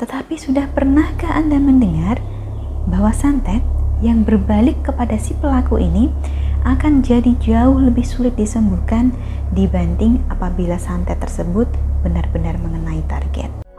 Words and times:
Tetapi 0.00 0.34
sudah 0.40 0.64
pernahkah 0.72 1.28
Anda 1.28 1.60
mendengar 1.60 2.24
bahwa 2.88 3.12
santet 3.12 3.60
yang 4.00 4.24
berbalik 4.24 4.80
kepada 4.80 5.20
si 5.20 5.36
pelaku 5.36 5.76
ini 5.76 6.08
akan 6.64 7.04
jadi 7.04 7.36
jauh 7.36 7.76
lebih 7.76 8.04
sulit 8.04 8.32
disembuhkan 8.32 9.12
dibanding 9.52 10.24
apabila 10.32 10.80
santet 10.80 11.20
tersebut 11.20 11.68
benar-benar 12.00 12.56
mengenai 12.64 13.04
target. 13.12 13.69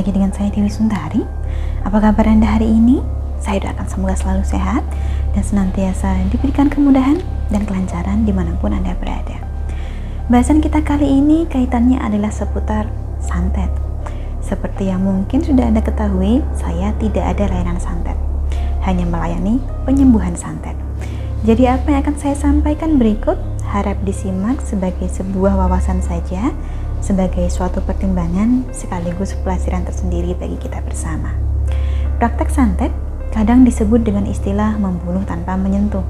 Lagi 0.00 0.16
dengan 0.16 0.32
saya 0.32 0.48
Dewi 0.48 0.72
Sundari. 0.72 1.20
Apa 1.84 2.00
kabar 2.00 2.24
Anda 2.24 2.56
hari 2.56 2.72
ini? 2.72 3.04
Saya 3.36 3.60
doakan 3.60 3.84
semoga 3.84 4.16
selalu 4.16 4.48
sehat 4.48 4.80
dan 5.36 5.44
senantiasa 5.44 6.24
diberikan 6.32 6.72
kemudahan 6.72 7.20
dan 7.52 7.68
kelancaran 7.68 8.24
di 8.24 8.32
mana 8.32 8.56
pun 8.56 8.72
Anda 8.72 8.96
berada. 8.96 9.36
Bahasan 10.32 10.64
kita 10.64 10.80
kali 10.80 11.04
ini 11.04 11.44
kaitannya 11.44 12.00
adalah 12.00 12.32
seputar 12.32 12.88
santet. 13.20 13.68
Seperti 14.40 14.88
yang 14.88 15.04
mungkin 15.04 15.44
sudah 15.44 15.68
Anda 15.68 15.84
ketahui, 15.84 16.40
saya 16.56 16.96
tidak 16.96 17.36
ada 17.36 17.52
layanan 17.52 17.76
santet, 17.76 18.16
hanya 18.88 19.04
melayani 19.04 19.60
penyembuhan 19.84 20.32
santet. 20.32 20.80
Jadi 21.44 21.68
apa 21.68 21.92
yang 21.92 22.00
akan 22.08 22.16
saya 22.16 22.40
sampaikan 22.40 22.96
berikut 22.96 23.36
harap 23.70 23.96
disimak 24.02 24.58
sebagai 24.60 25.06
sebuah 25.06 25.54
wawasan 25.54 26.02
saja 26.02 26.50
sebagai 27.00 27.48
suatu 27.48 27.80
pertimbangan 27.80 28.68
sekaligus 28.74 29.32
pelajaran 29.40 29.86
tersendiri 29.86 30.36
bagi 30.36 30.60
kita 30.60 30.84
bersama. 30.84 31.32
Praktek 32.20 32.52
santet 32.52 32.92
kadang 33.32 33.64
disebut 33.64 34.04
dengan 34.04 34.28
istilah 34.28 34.76
membunuh 34.76 35.24
tanpa 35.24 35.56
menyentuh. 35.56 36.04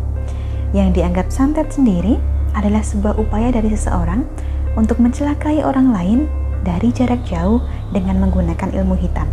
Yang 0.74 0.98
dianggap 0.98 1.30
santet 1.30 1.70
sendiri 1.70 2.18
adalah 2.56 2.82
sebuah 2.82 3.14
upaya 3.20 3.54
dari 3.54 3.70
seseorang 3.70 4.26
untuk 4.74 4.98
mencelakai 4.98 5.62
orang 5.62 5.94
lain 5.94 6.26
dari 6.66 6.90
jarak 6.90 7.22
jauh 7.28 7.62
dengan 7.94 8.18
menggunakan 8.18 8.74
ilmu 8.74 8.98
hitam. 8.98 9.28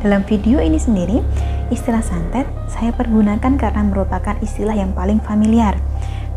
Dalam 0.00 0.24
video 0.24 0.58
ini 0.64 0.80
sendiri, 0.80 1.20
istilah 1.68 2.00
santet 2.00 2.48
saya 2.72 2.90
pergunakan 2.96 3.60
karena 3.60 3.84
merupakan 3.84 4.32
istilah 4.40 4.72
yang 4.72 4.96
paling 4.96 5.20
familiar, 5.20 5.76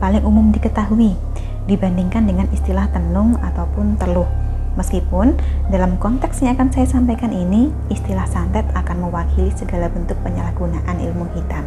paling 0.03 0.27
umum 0.27 0.51
diketahui, 0.51 1.15
dibandingkan 1.63 2.27
dengan 2.27 2.51
istilah 2.51 2.91
tenung 2.91 3.39
ataupun 3.39 3.95
teluh. 3.95 4.27
Meskipun 4.75 5.39
dalam 5.71 5.95
konteks 5.95 6.43
yang 6.43 6.59
akan 6.59 6.75
saya 6.75 6.91
sampaikan 6.91 7.31
ini, 7.31 7.71
istilah 7.87 8.27
santet 8.27 8.67
akan 8.75 9.07
mewakili 9.07 9.47
segala 9.55 9.87
bentuk 9.87 10.19
penyalahgunaan 10.19 10.99
ilmu 10.99 11.23
hitam. 11.31 11.63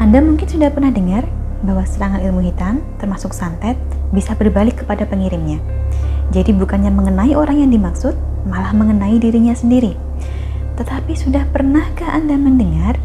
Anda 0.00 0.24
mungkin 0.24 0.48
sudah 0.48 0.72
pernah 0.72 0.88
dengar 0.88 1.28
bahwa 1.60 1.84
serangan 1.84 2.24
ilmu 2.24 2.40
hitam, 2.48 2.80
termasuk 2.96 3.36
santet, 3.36 3.76
bisa 4.08 4.32
berbalik 4.32 4.80
kepada 4.80 5.04
pengirimnya. 5.04 5.60
Jadi 6.32 6.56
bukannya 6.56 6.88
mengenai 6.88 7.36
orang 7.36 7.60
yang 7.60 7.68
dimaksud, 7.68 8.16
malah 8.48 8.72
mengenai 8.72 9.20
dirinya 9.20 9.52
sendiri. 9.52 10.00
Tetapi 10.80 11.12
sudah 11.12 11.44
pernahkah 11.52 12.08
Anda 12.08 12.40
mendengar 12.40 12.96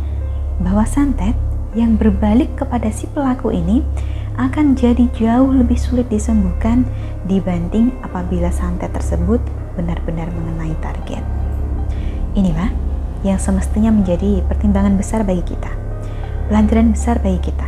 bahwa 0.63 0.87
santet 0.87 1.35
yang 1.75 1.99
berbalik 1.99 2.55
kepada 2.55 2.87
si 2.89 3.05
pelaku 3.11 3.51
ini 3.51 3.83
akan 4.35 4.75
jadi 4.75 5.07
jauh 5.15 5.51
lebih 5.51 5.75
sulit 5.79 6.07
disembuhkan 6.11 6.87
dibanding 7.27 7.91
apabila 8.03 8.51
santet 8.51 8.91
tersebut 8.91 9.39
benar-benar 9.75 10.31
mengenai 10.31 10.75
target. 10.79 11.23
Inilah 12.35 12.71
yang 13.23 13.39
semestinya 13.39 13.91
menjadi 13.91 14.43
pertimbangan 14.47 14.95
besar 14.99 15.23
bagi 15.23 15.43
kita, 15.43 15.71
pelajaran 16.51 16.91
besar 16.95 17.19
bagi 17.23 17.51
kita, 17.51 17.67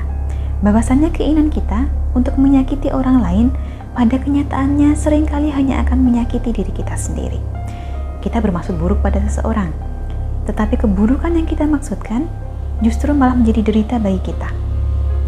bahwasannya 0.64 1.12
keinginan 1.16 1.52
kita 1.52 1.88
untuk 2.16 2.36
menyakiti 2.36 2.92
orang 2.92 3.24
lain 3.24 3.48
pada 3.96 4.20
kenyataannya 4.20 4.94
sering 4.94 5.24
kali 5.24 5.50
hanya 5.50 5.82
akan 5.88 6.04
menyakiti 6.04 6.52
diri 6.52 6.72
kita 6.72 6.96
sendiri. 7.00 7.40
Kita 8.20 8.44
bermaksud 8.44 8.76
buruk 8.76 9.00
pada 9.00 9.24
seseorang, 9.24 9.72
tetapi 10.46 10.78
keburukan 10.78 11.32
yang 11.32 11.48
kita 11.48 11.64
maksudkan 11.64 12.28
justru 12.82 13.14
malah 13.14 13.34
menjadi 13.34 13.62
derita 13.66 13.96
bagi 13.98 14.22
kita. 14.22 14.50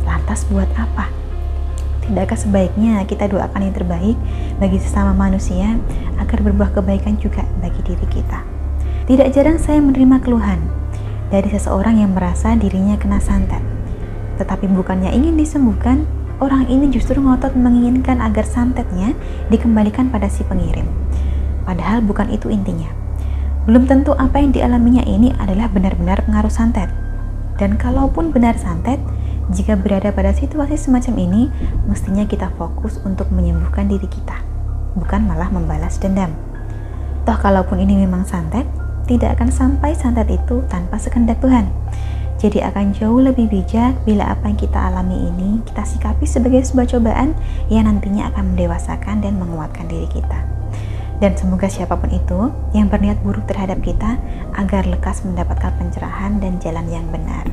Lantas 0.05 0.45
buat 0.49 0.69
apa? 0.77 1.09
Tidakkah 2.05 2.37
sebaiknya 2.37 3.05
kita 3.05 3.29
doakan 3.29 3.69
yang 3.69 3.75
terbaik 3.77 4.17
bagi 4.57 4.81
sesama 4.81 5.13
manusia 5.13 5.77
agar 6.17 6.41
berbuah 6.41 6.73
kebaikan 6.73 7.21
juga 7.21 7.45
bagi 7.61 7.85
diri 7.85 8.05
kita? 8.09 8.41
Tidak 9.05 9.29
jarang 9.33 9.61
saya 9.61 9.81
menerima 9.81 10.21
keluhan 10.21 10.61
dari 11.29 11.49
seseorang 11.53 12.01
yang 12.01 12.13
merasa 12.13 12.57
dirinya 12.57 12.97
kena 12.97 13.21
santet. 13.21 13.61
Tetapi 14.41 14.69
bukannya 14.69 15.13
ingin 15.13 15.37
disembuhkan, 15.37 16.05
orang 16.41 16.65
ini 16.65 16.89
justru 16.89 17.21
ngotot 17.21 17.53
menginginkan 17.53 18.21
agar 18.21 18.45
santetnya 18.45 19.13
dikembalikan 19.53 20.09
pada 20.09 20.29
si 20.29 20.41
pengirim. 20.45 20.89
Padahal 21.65 22.01
bukan 22.01 22.33
itu 22.33 22.49
intinya. 22.49 22.89
Belum 23.69 23.85
tentu 23.85 24.17
apa 24.17 24.41
yang 24.41 24.49
dialaminya 24.49 25.05
ini 25.05 25.29
adalah 25.37 25.69
benar-benar 25.69 26.25
pengaruh 26.25 26.49
santet. 26.49 26.89
Dan 27.59 27.75
kalaupun 27.75 28.31
benar 28.31 28.55
santet, 28.55 28.97
jika 29.51 29.75
berada 29.75 30.15
pada 30.15 30.31
situasi 30.31 30.79
semacam 30.79 31.13
ini, 31.19 31.43
mestinya 31.83 32.23
kita 32.23 32.47
fokus 32.55 33.03
untuk 33.03 33.27
menyembuhkan 33.35 33.91
diri 33.91 34.07
kita, 34.07 34.39
bukan 34.95 35.27
malah 35.27 35.51
membalas 35.51 35.99
dendam. 35.99 36.31
Toh 37.27 37.35
kalaupun 37.35 37.83
ini 37.83 38.07
memang 38.07 38.23
santet, 38.23 38.63
tidak 39.11 39.35
akan 39.35 39.51
sampai 39.51 39.91
santet 39.91 40.31
itu 40.31 40.63
tanpa 40.71 40.95
sekendak 41.01 41.43
Tuhan. 41.43 41.67
Jadi 42.39 42.63
akan 42.63 42.95
jauh 42.95 43.19
lebih 43.19 43.51
bijak 43.51 43.99
bila 44.07 44.31
apa 44.31 44.47
yang 44.47 44.55
kita 44.55 44.79
alami 44.79 45.27
ini 45.27 45.59
kita 45.67 45.83
sikapi 45.83 46.23
sebagai 46.23 46.63
sebuah 46.63 46.87
cobaan 46.87 47.35
yang 47.67 47.83
nantinya 47.83 48.31
akan 48.31 48.55
mendewasakan 48.55 49.19
dan 49.19 49.35
menguatkan 49.35 49.91
diri 49.91 50.07
kita. 50.07 50.58
Dan 51.19 51.35
semoga 51.35 51.67
siapa 51.67 51.99
pun 51.99 52.09
itu 52.15 52.51
yang 52.71 52.87
berniat 52.87 53.19
buruk 53.19 53.43
terhadap 53.43 53.83
kita 53.83 54.15
agar 54.55 54.87
lekas 54.87 55.27
mendapatkan 55.27 55.75
pencerahan 55.75 56.39
dan 56.39 56.57
jalan 56.63 56.87
yang 56.87 57.05
benar 57.11 57.47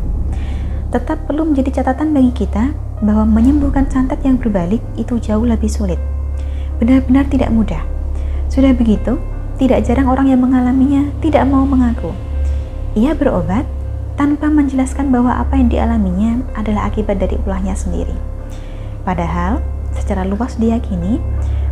tetap 0.96 1.26
perlu 1.26 1.44
menjadi 1.44 1.82
catatan 1.82 2.14
bagi 2.14 2.32
kita 2.46 2.70
bahwa 3.02 3.26
menyembuhkan 3.26 3.84
santet 3.90 4.22
yang 4.24 4.38
berbalik 4.38 4.80
itu 4.96 5.18
jauh 5.18 5.44
lebih 5.44 5.68
sulit. 5.68 5.98
Benar-benar 6.78 7.26
tidak 7.28 7.50
mudah. 7.50 7.82
Sudah 8.48 8.72
begitu, 8.72 9.18
tidak 9.60 9.84
jarang 9.84 10.08
orang 10.08 10.30
yang 10.30 10.40
mengalaminya 10.40 11.10
tidak 11.20 11.44
mau 11.44 11.66
mengaku. 11.66 12.14
Ia 12.96 13.12
berobat 13.12 13.68
tanpa 14.16 14.48
menjelaskan 14.48 15.12
bahwa 15.12 15.36
apa 15.36 15.60
yang 15.60 15.68
dialaminya 15.68 16.40
adalah 16.56 16.88
akibat 16.88 17.20
dari 17.20 17.36
ulahnya 17.44 17.76
sendiri. 17.76 18.16
Padahal, 19.04 19.60
secara 19.92 20.24
luas 20.24 20.56
diyakini 20.56 21.20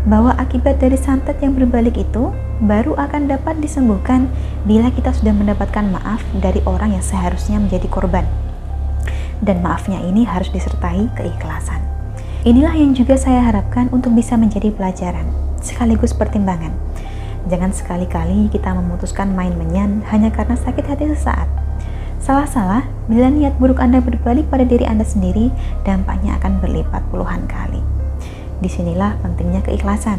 bahwa 0.04 0.36
akibat 0.36 0.80
dari 0.80 1.00
santet 1.00 1.40
yang 1.40 1.56
berbalik 1.56 1.96
itu 1.96 2.32
baru 2.60 2.94
akan 2.96 3.28
dapat 3.28 3.58
disembuhkan 3.58 4.28
bila 4.68 4.92
kita 4.92 5.10
sudah 5.12 5.32
mendapatkan 5.32 5.84
maaf 5.90 6.20
dari 6.38 6.60
orang 6.68 6.96
yang 6.96 7.04
seharusnya 7.04 7.56
menjadi 7.58 7.88
korban 7.88 8.28
dan 9.44 9.60
maafnya 9.60 10.00
ini 10.00 10.24
harus 10.24 10.48
disertai 10.50 11.10
keikhlasan. 11.18 11.84
Inilah 12.44 12.76
yang 12.76 12.92
juga 12.96 13.16
saya 13.16 13.44
harapkan 13.44 13.88
untuk 13.92 14.12
bisa 14.16 14.36
menjadi 14.36 14.72
pelajaran, 14.72 15.28
sekaligus 15.60 16.12
pertimbangan. 16.12 16.76
Jangan 17.48 17.72
sekali-kali 17.76 18.48
kita 18.52 18.72
memutuskan 18.72 19.32
main 19.32 19.52
menyan 19.56 20.00
hanya 20.12 20.32
karena 20.32 20.56
sakit 20.56 20.84
hati 20.84 21.12
sesaat. 21.12 21.48
Salah-salah, 22.24 22.88
bila 23.04 23.28
niat 23.28 23.52
buruk 23.60 23.80
Anda 23.84 24.00
berbalik 24.00 24.48
pada 24.48 24.64
diri 24.64 24.88
Anda 24.88 25.04
sendiri, 25.04 25.52
dampaknya 25.84 26.40
akan 26.40 26.56
berlipat 26.64 27.04
puluhan 27.12 27.44
kali. 27.44 27.93
Di 28.64 28.72
sinilah 28.72 29.20
pentingnya 29.20 29.60
keikhlasan, 29.60 30.16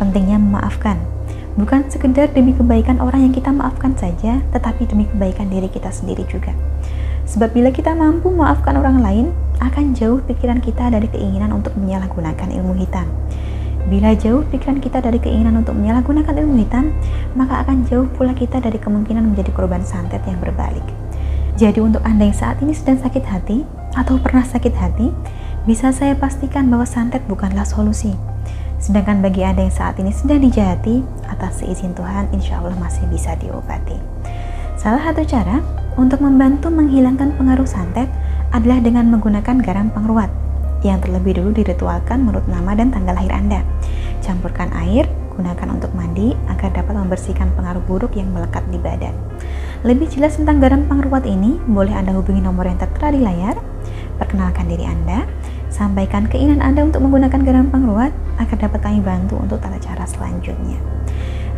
pentingnya 0.00 0.40
memaafkan, 0.40 0.96
bukan 1.60 1.84
sekedar 1.92 2.32
demi 2.32 2.56
kebaikan 2.56 2.96
orang 3.04 3.28
yang 3.28 3.36
kita 3.36 3.52
maafkan 3.52 3.92
saja, 4.00 4.40
tetapi 4.48 4.88
demi 4.88 5.04
kebaikan 5.04 5.52
diri 5.52 5.68
kita 5.68 5.92
sendiri 5.92 6.24
juga. 6.24 6.56
Sebab 7.28 7.52
bila 7.52 7.68
kita 7.68 7.92
mampu 7.92 8.32
memaafkan 8.32 8.80
orang 8.80 9.04
lain, 9.04 9.26
akan 9.60 9.92
jauh 9.92 10.24
pikiran 10.24 10.64
kita 10.64 10.88
dari 10.88 11.04
keinginan 11.12 11.52
untuk 11.52 11.76
menyalahgunakan 11.76 12.48
ilmu 12.48 12.80
hitam. 12.80 13.12
Bila 13.92 14.16
jauh 14.16 14.40
pikiran 14.48 14.80
kita 14.80 15.04
dari 15.04 15.20
keinginan 15.20 15.60
untuk 15.60 15.76
menyalahgunakan 15.76 16.32
ilmu 16.32 16.56
hitam, 16.64 16.96
maka 17.36 17.60
akan 17.60 17.84
jauh 17.84 18.08
pula 18.16 18.32
kita 18.32 18.56
dari 18.56 18.80
kemungkinan 18.80 19.36
menjadi 19.36 19.52
korban 19.52 19.84
santet 19.84 20.24
yang 20.24 20.40
berbalik. 20.40 20.82
Jadi 21.60 21.84
untuk 21.84 22.00
Anda 22.08 22.24
yang 22.24 22.36
saat 22.36 22.56
ini 22.64 22.72
sedang 22.72 23.04
sakit 23.04 23.24
hati 23.28 23.68
atau 23.96 24.16
pernah 24.16 24.44
sakit 24.44 24.74
hati, 24.76 25.08
bisa 25.66 25.90
saya 25.90 26.14
pastikan 26.14 26.70
bahwa 26.70 26.86
santet 26.86 27.26
bukanlah 27.26 27.66
solusi. 27.66 28.14
Sedangkan 28.78 29.18
bagi 29.18 29.42
Anda 29.42 29.66
yang 29.66 29.74
saat 29.74 29.98
ini 29.98 30.14
sedang 30.14 30.46
dijahati, 30.46 31.02
atas 31.26 31.58
seizin 31.58 31.90
Tuhan, 31.90 32.30
insya 32.30 32.62
Allah 32.62 32.78
masih 32.78 33.02
bisa 33.10 33.34
diobati. 33.34 33.98
Salah 34.78 35.02
satu 35.02 35.26
cara 35.26 35.58
untuk 35.98 36.22
membantu 36.22 36.70
menghilangkan 36.70 37.34
pengaruh 37.34 37.66
santet 37.66 38.06
adalah 38.54 38.78
dengan 38.78 39.10
menggunakan 39.10 39.58
garam 39.58 39.90
pengruat 39.90 40.30
yang 40.86 41.02
terlebih 41.02 41.42
dulu 41.42 41.50
diritualkan 41.50 42.22
menurut 42.22 42.46
nama 42.46 42.78
dan 42.78 42.94
tanggal 42.94 43.18
lahir 43.18 43.34
Anda. 43.34 43.66
Campurkan 44.22 44.70
air, 44.86 45.10
gunakan 45.34 45.68
untuk 45.74 45.90
mandi 45.98 46.30
agar 46.46 46.70
dapat 46.70 46.94
membersihkan 46.94 47.50
pengaruh 47.58 47.82
buruk 47.90 48.14
yang 48.14 48.30
melekat 48.30 48.62
di 48.70 48.78
badan. 48.78 49.16
Lebih 49.82 50.14
jelas 50.14 50.38
tentang 50.38 50.62
garam 50.62 50.86
pengruat 50.86 51.26
ini, 51.26 51.58
boleh 51.66 51.90
Anda 51.90 52.14
hubungi 52.14 52.38
nomor 52.38 52.70
yang 52.70 52.78
tertera 52.78 53.10
di 53.10 53.18
layar. 53.18 53.58
Perkenalkan 54.16 54.70
diri 54.70 54.88
Anda, 54.88 55.28
sampaikan 55.76 56.24
keinginan 56.24 56.64
Anda 56.64 56.88
untuk 56.88 57.04
menggunakan 57.04 57.44
garam 57.44 57.68
pengruat 57.68 58.16
agar 58.40 58.56
dapat 58.56 58.80
kami 58.80 59.04
bantu 59.04 59.36
untuk 59.36 59.60
tata 59.60 59.76
cara 59.76 60.08
selanjutnya. 60.08 60.80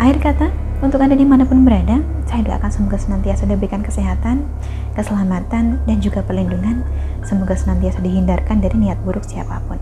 Akhir 0.03 0.19
kata, 0.19 0.51
untuk 0.83 0.99
Anda 0.99 1.15
di 1.15 1.23
mana 1.23 1.47
pun 1.47 1.63
berada, 1.63 2.03
saya 2.27 2.43
doakan 2.43 2.71
semoga 2.71 2.99
senantiasa 2.99 3.47
diberikan 3.47 3.87
kesehatan, 3.87 4.47
keselamatan, 4.99 5.79
dan 5.87 5.97
juga 6.03 6.27
perlindungan. 6.27 6.83
Semoga 7.23 7.55
senantiasa 7.55 8.03
dihindarkan 8.03 8.59
dari 8.59 8.75
niat 8.79 8.99
buruk 9.07 9.23
siapa 9.23 9.63
pun. 9.71 9.79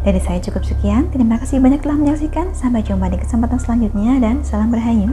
Dari 0.00 0.20
saya 0.20 0.40
cukup 0.40 0.64
sekian. 0.64 1.12
Terima 1.12 1.36
kasih 1.36 1.60
banyak 1.60 1.84
telah 1.84 1.96
menyaksikan. 2.00 2.56
Sampai 2.56 2.80
jumpa 2.80 3.12
di 3.12 3.20
kesempatan 3.20 3.60
selanjutnya 3.60 4.16
dan 4.16 4.40
salam 4.40 4.72
berhayu. 4.72 5.12